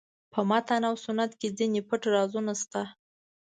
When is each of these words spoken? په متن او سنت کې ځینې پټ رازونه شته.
په 0.33 0.39
متن 0.49 0.81
او 0.89 0.95
سنت 1.05 1.31
کې 1.39 1.49
ځینې 1.57 1.81
پټ 1.87 2.01
رازونه 2.15 2.53
شته. 2.61 2.81